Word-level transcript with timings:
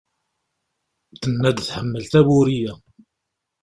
Tenna-d 1.21 1.59
tḥemmel 1.61 2.03
tawuri-a. 2.11 2.73